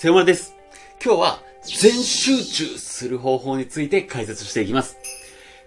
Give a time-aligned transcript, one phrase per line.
[0.00, 0.56] 瀬山です。
[1.04, 4.96] 今日は全集中する方法について解説していきます。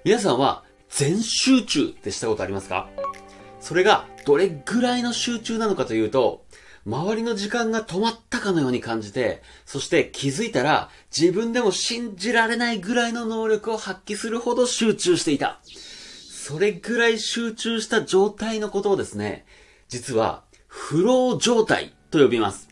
[0.03, 2.89] 皆さんは全集中ってしたことありますか？
[3.59, 6.45] それがどれぐらいの集中なのかというと、
[6.83, 15.59] 周りの時間が止まったかのように感じて、そして気づいたら自分でも信じられないぐらいの能力を発揮するほど集中していた。
[15.63, 19.45] それぐらい集中した状態のことをですね、
[19.89, 22.67] 実はフロー状態と呼びます。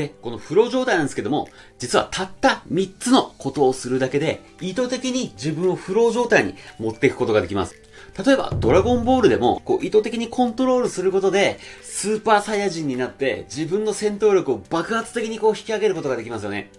[0.00, 1.48] で、このフロー状態なんですけども、
[1.78, 7.74] 実はたった3つのことをするだけで、意図的に自分をフロー状態に持っていくことができます。
[8.24, 16.70] 例えば、ドラゴンボールでも、こう、意図的にコントロールすることで、スーパーサイヤ人になって、自分の戦闘力を爆発的にこう、引き上げることができますよね。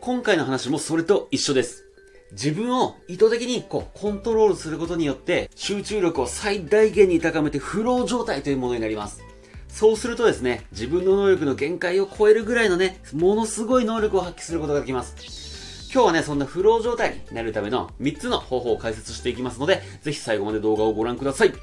[0.00, 1.84] 今回の話もそれと一緒です。
[2.32, 9.22] 自分を意図的にこう、コントロールすることによって、集中力を最大限に高めて、フロー状態というものになります。
[9.72, 15.90] そうするとですね、自分の能力の限界を超えるぐらいのね、ものすごい能力を発揮することができます。
[15.92, 21.54] 今日はね、そんなフロー状態になるための3つの方法を解説していきますので、ぜひ最後まで動画をご覧ください。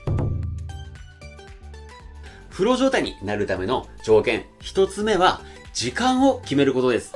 [2.49, 5.41] フロー状態になるための条件、1つ目は、
[5.73, 7.13] 時間を決めることです。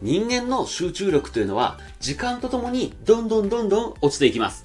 [0.00, 4.64] 人間の集中力というのは、時間とともにどんどんどんどん落ちていきます。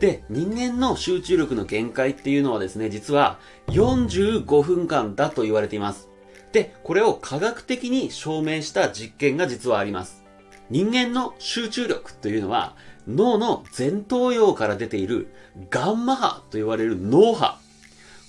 [0.00, 6.08] で、人間の集中力の限界っていうのはですね、実は45分間だと言われています。
[6.52, 10.24] で、これを科学的に証明した実験が実はあります。
[10.70, 15.28] 人間の集中力というのは、脳の前頭葉から出ている
[15.68, 17.58] ガンマ波と言われる脳波。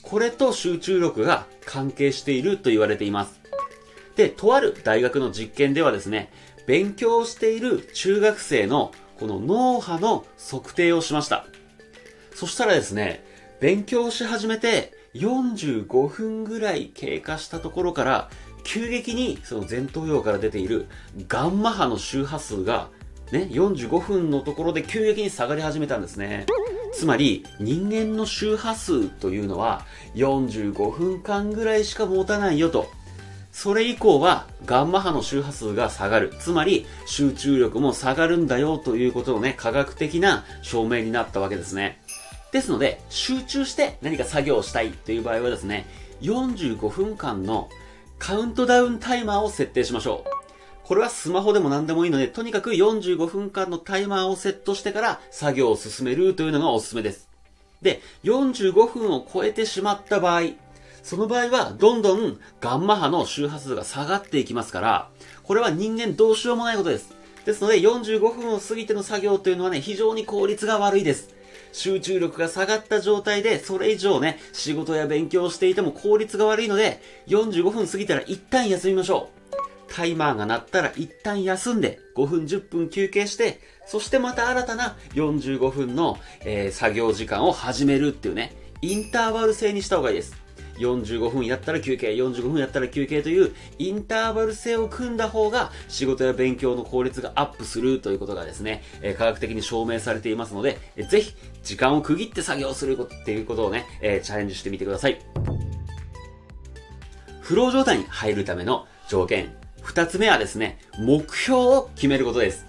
[0.02, 3.40] これと集中力が関係していると言われています。
[4.18, 6.32] で、とある大学の実験ではですね、
[6.68, 11.46] 勉強している中学生のこの脳波の測定をしました。
[12.34, 13.24] そしたらですね、
[13.60, 18.30] 勉強し始めて45分ぐらい経過したところから、
[18.64, 20.88] 急激にその前頭葉から出ている
[21.28, 22.90] ガンマ波の周波数が、
[23.32, 26.46] ね、45分のところで急激に下がり始めたんですね。
[26.94, 29.86] つまり、人間の周波数というのは
[30.16, 32.90] 45分間ぐらいしか持たないよと。
[33.52, 36.34] それ以降はガンマ波の周波数が下がる。
[36.40, 42.01] つまり集中力も下がるんだよということのね、科学的な証明になったわけですね。
[42.52, 45.88] ですので、集中して何か作業をしたいという場合はですね、
[46.22, 47.70] 45分間の
[48.20, 50.30] カウントダウンタイマーを設定しましょう。
[50.84, 57.30] これはスマホでも何でもいいので、とにかく45分間のタイマーをセットしてから作業を進めるというのがおすすめです。
[57.82, 60.50] で、45分を超えてしまった場合、
[61.04, 65.10] その場合はどんどんガンマ波の周波数が下がっていきますから、
[65.44, 67.16] これは人間どうしようもないことです。
[67.46, 71.34] ですので45分を過ぎての作業というのはね、非常に効率が悪いです。
[71.72, 79.42] 集中力が下がった状態で、それ以上ね、仕事や勉強をしていても効率が悪いので、45分過ぎたら一旦休みましょう。
[79.94, 90.41] タイマーが鳴ったら一旦休んで、5分10分休憩して、そしてまた新たな45分の、えー作業時間を始めるっていうね、インターバル制にした方がいいです。
[90.82, 101.34] 45分やったら休憩、45分やったら休憩というインターバル制を組んだ方が仕事や勉強の効率がアップするということがですね、え科学的に証明されていますので、えーぜひ
[101.64, 105.20] 時間を区切って作業するっていうことをね、えチャレンジしてみてください。
[107.42, 112.66] フロー状態に入るための条件、二つ目はですね、目標を決めることです。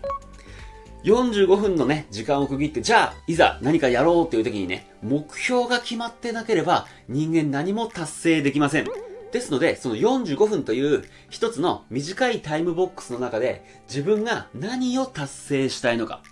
[1.04, 8.86] 45分のね、時間を区切って、じゃあ、いざ何かやろうっていう時にね、目標が決まってなければ、人間何も達成できません。
[9.32, 16.22] ですので、その45分という一つの短いタイムボックスの中で、自分が何を達成したいのか。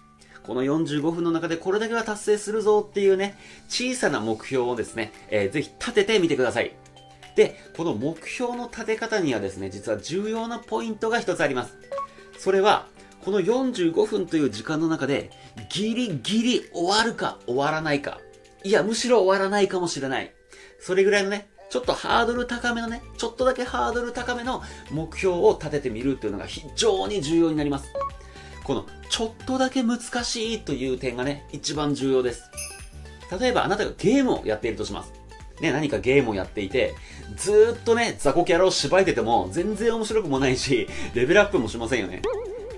[0.42, 3.36] この45分の中でこれだけは達成するぞっていうね、
[3.68, 6.74] 小さな目標をですね、えーぜひ立ててみてください。
[7.36, 11.76] で、この目標の立て方にはですね、実は重要なポイントが一つあります。
[12.38, 12.86] それは、
[13.24, 15.30] この45分という時間の中で、
[15.68, 18.18] ギリギリ終わるか終わらないか。
[18.62, 20.32] いや、むしろ終わらないかもしれない。
[20.80, 27.86] それぐらいのね、ちょっとハードル高めのね、ちょっとだけハードル高めの目標を立ててみるっていうのが非常に重要になります。
[28.64, 32.50] この、ちょっとだけ難しいという点がね、一番重要です。
[33.40, 35.12] 例えばあなたがゲームをやっているとします。
[35.60, 36.94] ね、何かゲームをやっていて、
[37.36, 42.22] ずーっとね、雑魚キャラを縛いてても、全然面白くもないし、レベルアップもしませんよね。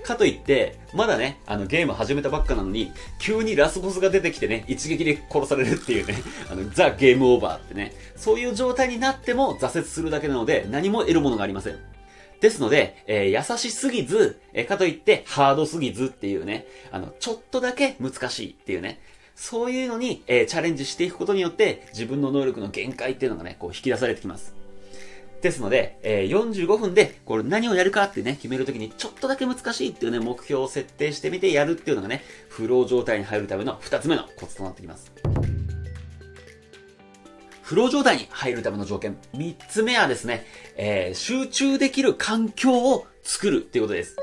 [0.03, 6.15] かといって、まだね、あの、ゲーム始めたばっかなのに、急にラスボスが出てきてね、一撃で殺されるっていうね、
[6.51, 11.79] あの、ザ・ゲームオーバーってね、そういう状態になっても挫折するだけなので、何も得るものがありません。
[12.43, 18.99] ですので、えー優しすぎず、えーかといってハードすぎずっていうね、あの、ちょっとだけ難しいっていうね、
[19.33, 24.62] そういうのに、えーチャレンジしていくことによって、自分の能力の限界っていうのがね、こう引き出されてきます。
[25.43, 35.11] ですので、えー、45分で、これ何をやるかってね、決めるときにちょっとだけ難しいっていうね、目標を設定してみてやるっていうのがね、フロー状態に入るための2つ目のコツとなってきます。
[37.61, 39.17] フロー状態に入るための条件。
[39.33, 40.45] 3つ目はですね、
[40.77, 44.15] えー、集中できる環境を作るっていうことです。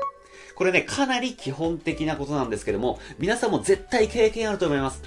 [0.55, 5.03] これね、かなり基本的なことなんですけども、皆さんも絶対経験あると思います。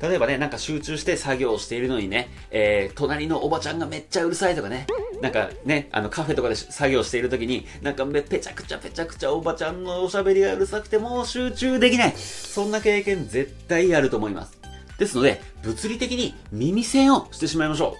[0.00, 4.86] 例えばね、なんか集中して作業をしているのにね、えー、隣のおばちゃんがめっちゃうるさいとかね、
[5.20, 12.12] なんかね、あのカフェとかで作業している時に、なんかめ、ぺちゃくちゃぺちゃくちゃおばちゃんのおしゃべりがうるさくてもう集中できない。
[12.16, 14.58] そんな経験絶対あると思います。
[14.98, 17.96] ですので、物理的に耳栓をしてしまいましょ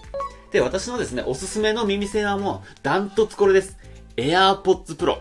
[0.49, 0.53] う。
[0.53, 3.77] で、私のですね、おすすめの耳栓はもう、ダントツこれです。
[4.17, 5.17] AirPods Pro。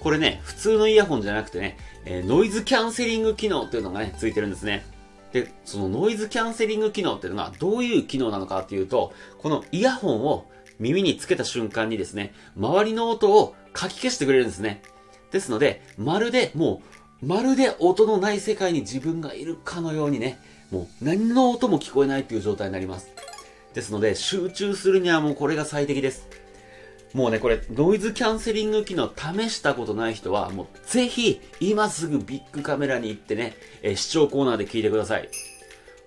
[0.00, 4.84] これね、普通のイヤホンじゃなくてね、えー、ノイズキャンセリング機能っていうのがね、ついてるんですね。
[5.32, 10.46] で、そのノイズキャンセリング機能っていうのがどういう機能なのかっていうと、このイヤホンを
[10.82, 14.82] 耳につけた瞬間にですね、周りの音をかき消してくれるんですね。
[15.30, 16.82] ですので、まるでも
[17.22, 20.40] う、まるで音のない世界に自分がいるかのようにね、
[20.72, 23.12] もう何の音も聞こえないっていう状態になります。
[23.74, 26.26] ですので、集中するにはもうこれが最適です。
[27.14, 35.28] もうね、これ、ノイズキャンセリング機能試したことない人は、もうぜひ、今すぐビッグカメラに行ってね、えー、視聴コーナーで聞いてください。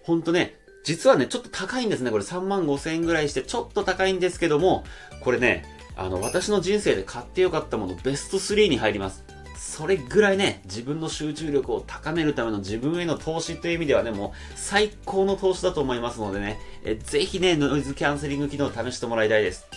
[0.04, 2.12] ほんとね、実はね、ちょっと高いんですね。
[2.12, 4.86] これ3万5千円ぐらいして、ちょっと高いんですけども、
[5.22, 5.66] これね、
[5.98, 9.26] あの、私の人生で買ってよかったものベスト3に入ります。
[9.58, 19.68] それぐらいね、自分の集中力を高めるための自分への投資という意味ではね、もう最高の投資だと思いますのでね、えぜひね、ノイズキャンセリング機能を試してもらいたいです。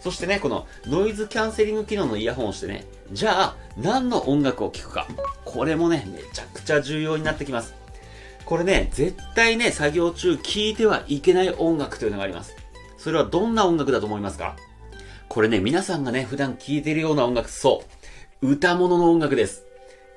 [0.00, 5.06] そしてね、このノイズキャンセリング機能のイヤホンをしてね、じゃあ何の音楽を聴くか。
[5.44, 7.79] これもね、めちゃくちゃ重要になってきます。
[8.50, 12.56] これね、絶対ね、作業中聴いてはいけない音楽というのがあります。
[12.98, 14.56] それはどんな音楽だと思いますか？
[15.28, 17.84] これね、皆さんがね、普段聴いてるような音楽、そ
[18.42, 18.50] う。
[18.50, 19.62] 歌物の音楽です。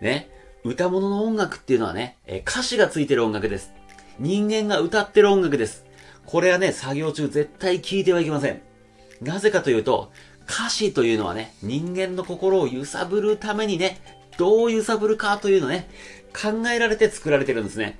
[0.01, 0.31] ね。
[0.63, 3.71] 歌物の音楽っていうのはね、え歌詞がついてる音楽です。
[4.17, 5.85] 人間が歌ってる音楽です。
[6.25, 8.63] これはね、作業中絶対聴いてはいけません。
[9.21, 10.11] なぜかというと、
[10.49, 13.99] 歌詞というのはね、人間の心を揺さぶるためにね、
[14.39, 15.87] どう揺さぶるかというのね、
[16.33, 17.99] 考えられて作られてるんですね。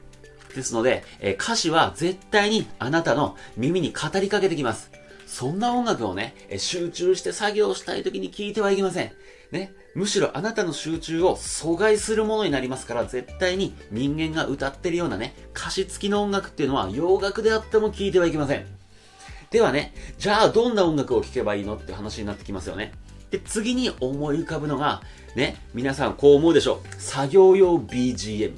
[0.56, 4.92] ですので、え歌詞は絶対にあなたの耳に語りかけてきます。
[5.26, 9.12] そんな音楽をね、集中して作業したい時に聞いてはいけません。
[9.52, 9.74] ね。
[9.96, 18.66] むしろあなたの集中を阻害するものになりますから、絶対に人間が歌ってるようなね、歌詞付きの音楽っていうのは洋楽であっても聞いてはいけません。
[19.52, 22.92] ではね、じゃあどんな音楽を聴けばいいのって話になってきますよね。
[23.30, 25.02] で、次に思い浮かぶのが、
[25.36, 27.02] ね、皆さんこう思うでしょう。
[27.02, 28.54] 作業用 BGM。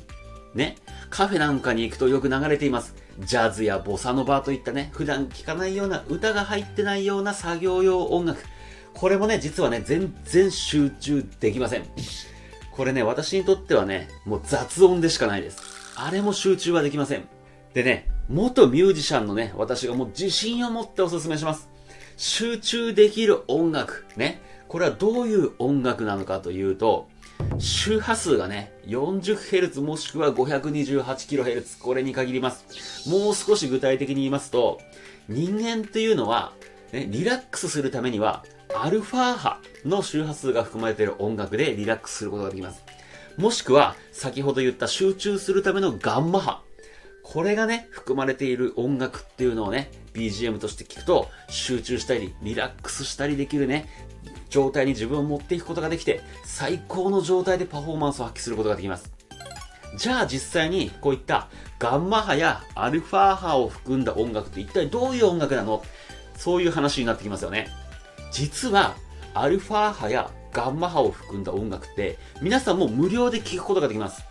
[0.54, 0.78] ね、
[1.16, 2.94] カフェなんかに行くとよく流れています。
[3.20, 8.44] ジャズやボサノバといったね、普段聴かないような歌が入ってないような作業用音楽。
[8.94, 11.86] これもね、実はね、全然集中できません。
[12.70, 15.62] これね、私にとってはね、もう雑音でしかないです。
[15.96, 17.24] あれも集中はできません。
[17.74, 21.70] でね、元ミュージシャンのね、私がもう自信を持ってお勧めします。
[22.18, 24.06] 集中できる音楽。
[24.18, 24.42] ね。
[24.68, 27.08] これはどういう音楽なのかというと、
[27.58, 31.80] 周波数がね、40Hz もしくは 528kHz。
[31.80, 33.10] これに限ります。
[33.10, 34.80] もう少し具体的に言いますと、
[35.30, 36.54] 人間っていうのは、
[36.92, 38.44] ね、リラックスするためには、
[38.76, 42.84] アルファ波の周波数が含まれている音楽でリラックスすることができます。
[43.38, 46.62] もしくは、先ほど言った集中するためのガンマ波。
[47.24, 53.90] これがね、含まれている音楽っていうのをね、BGM として聞くと、集中したり、リラックスしたりできるね、
[54.56, 59.12] 状態に自分を持っていくことができて、最高の状態でパフォーマンスを発揮することができます。
[59.98, 65.84] じゃあ実際にこういったガンマ波やアルファ波を含んだ音楽って一体どういう音楽なの？
[66.38, 67.68] そういう話になってきますよね。
[68.32, 68.96] 実は、
[69.34, 74.24] アルファ波やガンマ波を含んだ音楽って、皆さんも無料で聴くことができます。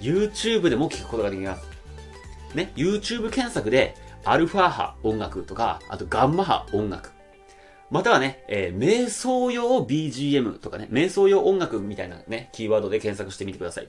[0.00, 1.66] YouTube でも聴くことができます。
[2.54, 7.12] ね、YouTube 検索で、アルファ波音楽とか、あとガンマ波音楽。
[7.90, 13.88] またはね、えー、瞑想用 BGM とかね、瞑想用音楽みたいなね、キーワードで検索してみてください。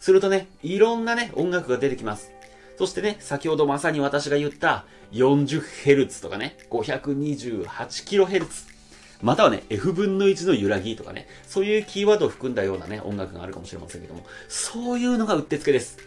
[0.00, 2.32] するとね、いろんなね、音楽が出てきます。
[2.76, 8.76] そしてね、先ほどまさに私が言った 40Hz とかね、528kHz。
[9.22, 15.98] またはね、F 分の1の揺らぎとかね、そういうキーワードを含んだようなね、音楽があるかもしれませんけども、そういうのがうってつけです。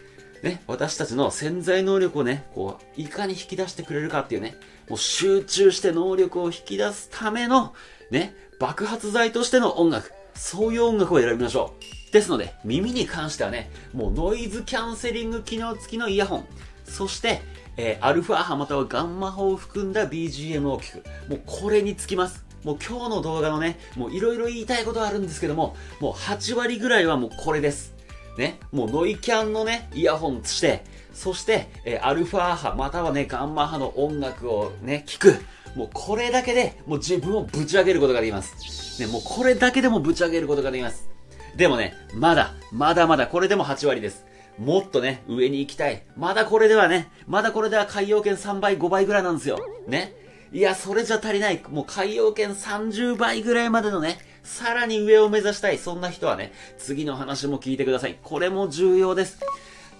[0.42, 4.56] ね、私たちの潜在能力をね、こう、いかに引き出してくれるかっていうね、
[4.88, 7.74] もう集中して能力を引き出すための、
[8.10, 10.12] ね、爆発剤としての音楽。
[10.34, 11.74] そういう音楽を選びましょ
[12.10, 12.12] う。
[12.12, 16.46] ですので、耳に関してはね、もうノイズキャンセリング機能付きのイヤホン。
[16.84, 17.42] そして、
[17.76, 21.04] えー、アルファ波またはガンマ波を含んだ BGM を聴く。
[21.28, 22.44] もうこれにつきます。
[22.64, 27.94] もう今日の動画のね、もういろいろ言いたいことはあるんですけども、もう8割ぐらいはもうこれです。
[28.40, 30.82] ね、もうノイキャンのね、イヤホンして、
[31.12, 35.34] そして、えー、アルファ波、またはね、ガンマ波の音楽をね、聞く。
[35.76, 39.00] もうこれだけで、もう自分をぶち上げることができます。
[39.00, 41.08] ね、もうこれだけでもぶち上げることができます。
[41.54, 44.24] でもね、まだ、まだまだこれでも8割です。
[44.58, 46.02] もっとね、上に行きたい。
[46.16, 49.58] まだこれではね、まだこれでは海洋圏3倍、5倍ぐらいなんですよ。
[49.86, 50.14] ね。
[50.52, 51.62] いや、それじゃ足りない。
[51.68, 55.78] もう海洋圏30倍ぐらいまでのね、さらに上を目指したい。
[55.78, 58.18] そんな人はね、次の話も聞いてください。
[58.22, 59.40] これも重要です。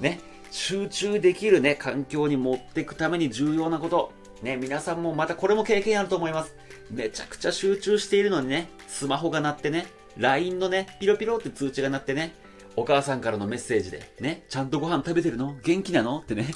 [0.01, 0.21] ね。
[0.51, 4.13] 集中できるね、環境に持っていくために重要なこと。
[4.43, 6.57] ね、皆さんもまたこれも経験あると思います。
[6.91, 12.35] めちゃくちゃ集中しているのにね、スマホが鳴ってね、LINE のね、ピロピロって通知が鳴ってね、
[12.75, 15.57] お母さんからのメッセージで、ね、ちゃんとご飯食べてるの？
[15.63, 16.19] 元気なの？
[16.19, 16.47] ってね、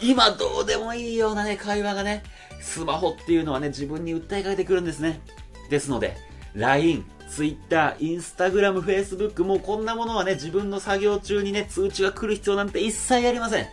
[0.00, 2.22] 今どうでもいいようなね、会話がね、
[2.60, 5.20] スマホっていうのはね、自分に訴えかけてくるんですね。
[5.68, 6.16] ですので、
[6.54, 13.66] LINE、Twitter、Instagram、Facebook、もうこんなものはね、自分の作業中にね、通知が来る必要なんて一切ありません。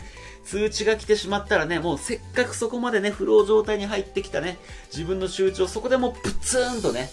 [0.45, 4.57] 通知が来てしまったらね、もうせっかくそこまでね、フロー状態に入ってきたね、
[4.91, 7.09] 自分の集中をそこでもうプツンとね、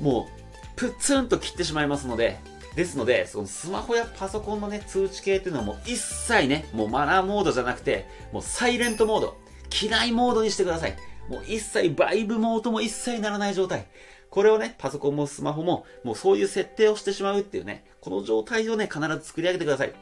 [0.00, 2.38] もう、プツンと切ってしまいますので、
[2.76, 9.36] ですので、そのスマホやパソコンのね、通知系っていうのはもう一切ね、もうマナーモードじゃなくて、もうサイレントモード、
[9.70, 10.96] 機内モードにしてください。
[11.28, 13.86] もう一切バイブモードも一切ならない状態。
[14.30, 19.92] これをね、パソコンもスマホも、もうそういう設定をしてしまうっていうね、この状態をね、必ず作り上げてください。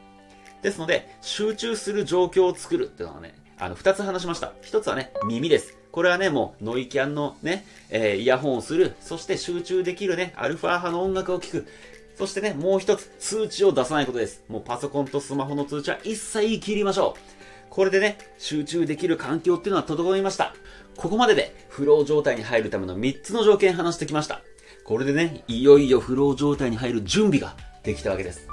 [0.61, 4.53] ですので、集中する状況を作るっていうのはね、あの、二つ話しました。
[4.61, 5.77] 一つはね、耳です。
[5.91, 8.95] これはね、もう、ノイキャンのね、えー、イヤホンをする。
[8.99, 11.67] そして集中できるね、アルファ波の音楽を聴く。
[12.15, 14.43] そしてね、もう一つ、通知を出さないことです。
[14.47, 17.36] もうパソコンとスマホの通知は一切切りましょう。
[17.69, 20.53] これでね、集中できる環境っていうのは整いました。
[20.95, 24.41] ここまでで、フロー状態に入るための3つの条件話してきました。
[24.83, 28.47] これでね、いよいよフロー状態に入る準備ができたわけです。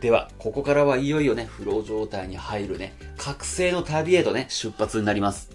[0.00, 5.50] では、ここからはいよいよね、フロー状態に入るね、覚醒の旅へとね、出発になります。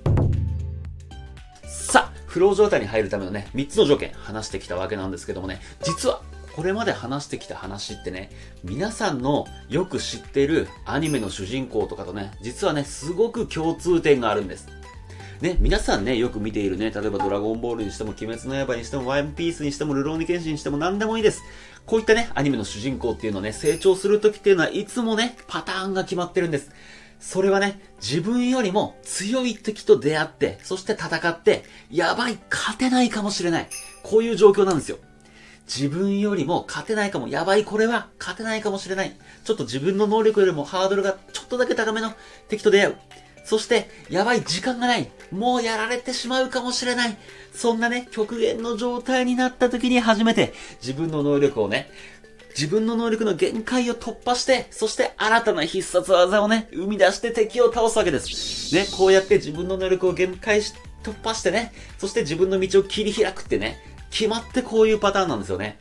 [1.66, 6.22] さあ、フロー状態に入るためのね、3つの条件話してきたわけなんですけどもね、実は
[6.56, 8.30] これまで話してきた話ってね、
[8.64, 14.68] 皆さんのよく知ってるアニメの主人公とかとね、実はね、すごく共通点があるんです。
[15.42, 21.42] ね、皆さんね、よく見ているね、例えばドラゴンボールにしても、鬼滅の刃にしても、ワンピースにしても、ルローニケンシンにしても何でもいいです。
[21.88, 26.70] こういったね、アニメの主人公っていうのね、成長するときっていうのはいつもね、パターンが決まってるんです。
[27.20, 33.70] それはね、自分よりも強い敵と出会って、そして戦って、やばい、勝てないかもしれない。
[34.04, 35.00] こういう状況なんですよ。
[35.66, 39.16] 自分よりも勝てないかも、やばいこれは勝てないかもしれない。
[39.44, 42.14] ちょっと自分の能力よりもハードルがちょっとだけ高めの
[42.50, 42.96] 敵と出会う。
[43.44, 45.10] そして、やばい時間がない。
[45.32, 47.18] もうやられてしまうかもしれない。
[47.54, 51.90] そんなね、極限の状態になった時に初めて自分の能力をね、
[52.50, 58.76] 自分の能力の限界を突破して、そして新たな必殺技をね、生み出して敵を倒すわけです。
[58.76, 65.80] ね、こうやって自分の能力を限界し、突破してね、そして自分の道を切り開くってね、決まってこういうパターンなんですよね。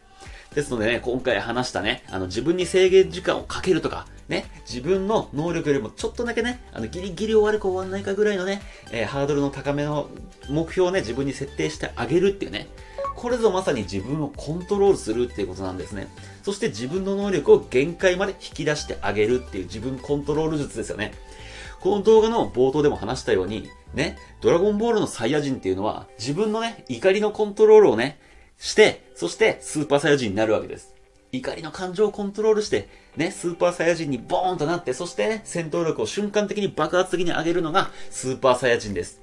[0.55, 10.09] ですのでね、今回話したね、あの自分に制限時間をかけるとか、ね、自分の能力よりもちょっとだけね、あのギリギリ終わるか終わんないかぐらいのね、えー、ハードルの高めの
[10.49, 12.69] 目標をね、自分に設定してあげるっていうね、
[13.15, 16.09] これぞまさに自分をコントロールするっていうことなんですね。
[16.43, 21.13] そして自分の能力を限界まで引き出してあげるっていう自分コントロール術ですよね。
[21.81, 28.21] この動画の冒頭でも話したように、ね、ドラゴンボールのサイヤ人っていうのは、自分のね、怒りのコントロールをね、
[28.59, 30.95] して、そしてスーパーサイヤ人になるわけです。
[31.33, 39.23] 怒りの感情をコントロールして、ね、スーパーサイヤ人にボーンとなって、そしてね、戦闘力を瞬間的に爆発的に上げるのがスーパーサイヤ人です。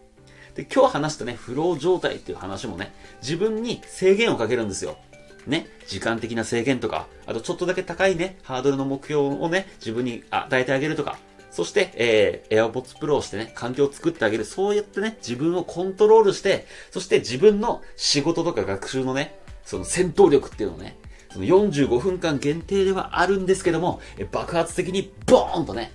[0.56, 4.98] で、今日話したね、フロー状態っていう話もね、自分に制限をかけるんですよ。
[5.46, 11.20] ね、時間的な制限とか、あとちょっとだけ高いね、ハードルの目標をね、自分に与えてあげるとか、
[11.52, 14.46] そして、えー、AirPods Pro をしてね、環境を作ってあげる。
[14.46, 20.98] そうやってね、自分をコントロールして、そして自分の仕事とか学習のね、その戦闘力っていうのをね、
[21.32, 24.02] その45分間限定ではあるんですけども、
[24.32, 25.92] 爆発的にボーンとね、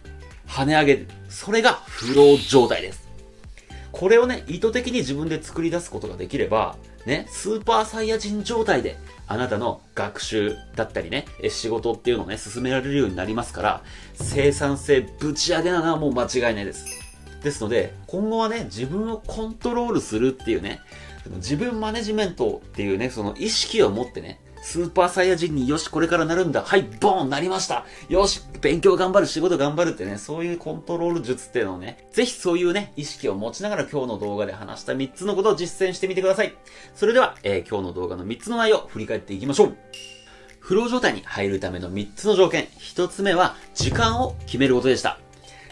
[0.47, 1.09] 跳ね上げる。
[1.29, 3.02] それがフロー状態です。
[3.93, 8.97] これをね、意図的に自分で作り出すことができれば、ね、スーパーサイヤ人状態で、
[9.27, 13.83] あなたの学習だったりね、仕事っていうのをね、進められるようになりますから、
[14.15, 16.87] 生産性ぶち上げなのはもう間違いないです。
[17.43, 20.81] ですので、今後はね、自分をコントロールするっていうね、
[21.37, 26.63] 自分マネジメントっていうね、その意識を持ってね、スーパーサイヤ人によし、これからなるんだ。
[26.63, 36.55] はい、ボーンなりましたよし、勉強頑張る、仕事頑張るってね、そういうコントロール術っていうのをね、ぜひそういうね、意識を持ちながら今日の動画で話した3つのことを実践してみてください。
[36.95, 39.77] それでは、えー、今日の動画の3つの内容、振り返っていきましょう。
[40.61, 42.69] フロー状態に入るための3つの条件。
[42.79, 45.19] 1つ目は、時間を決めることでした。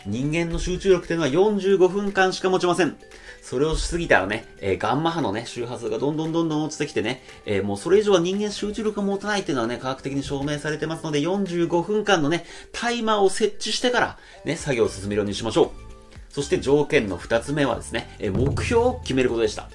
[0.06, 2.97] 人間の集中力っていうのは45分間しか持ちません。
[3.42, 15.70] それをしすぎたらね、えー、ガンマ波のね、周波数がどんどんどんどん落ちてきてね、えー、もうそれ以上は人間集中力が持たないっていうのはね、科学的に証明されてますので、45分間のね、タイマーを設置してから、ね、作業を進めるようにしましょう。
[16.28, 19.68] そして条件の2つ目はですね、え、目標を決めることでした。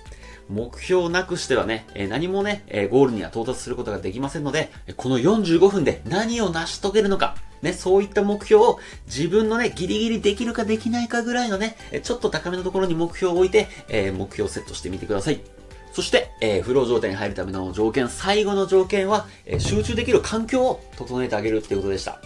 [0.48, 15.42] 目標なくしてはね、え何もね、えゴールには到達することができませんので、この45分で何を成し遂げるのか、ね、そういった目標を自分のね、ギリギリできるかできないかぐらいのね、ちょっと高めのところに目標を置いて、え目標をセットしてみてください。
[15.96, 22.20] そして、えー、フロー状態に入るための条件、最後の条件は、えー、集中できる環境を整えてあげるっていうことでした。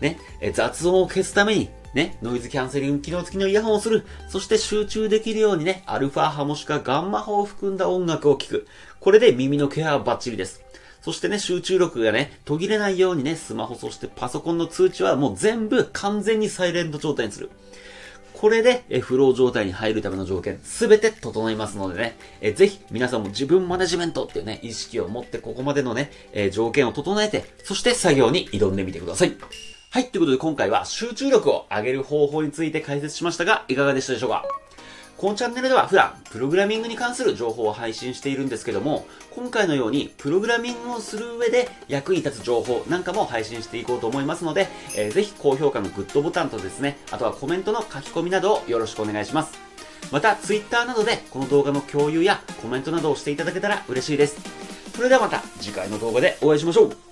[0.00, 4.04] ね、えー、雑音を消すために、ね、ノイズキャンセリング機能付きのイヤホンをする。
[4.28, 8.66] そして集中できるようにね、アルファ波もしくはガンマ波を含んだ音楽を聴く。
[8.98, 10.61] これで耳のケアはバッチリです。
[11.02, 17.50] そしてね、集中力がね、途切れないようにね、スマホそしてパソコンの通知はもう全部完全にサイレント状態にする。
[18.34, 29.36] これで、えフロー状態に入るための条件、すべて整いますのでね、えぜひ皆さんも自分マネジメントっていうね、意識を持ってここまでのね、え条件を整えて、そして作業に挑んでみてください。
[29.90, 34.44] はい、ということで今回は集中力を上げる方法について解説しましたが、いかがでしたでしょうか？
[35.22, 49.56] このチャンネルでは普段、プログラミングに関する情報を配信しているんですけども、今回のように、プログラミングをする上で役に立つ情報なんかも配信していこうと思いますので、えー、ぜひ高評価のグッドボタンとですね、あとはコメントの書き込みなどをよろしくお願いします。
[50.10, 54.40] また、Twitter などでこの動画の共有やコメントなどをしていただけたら嬉しいです。
[54.96, 57.11] それではまた次回の動画でお会いしましょう